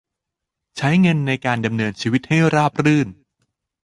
[0.77, 3.07] ใช้เงินในการดำเนินชีวิตให้ราบรื่น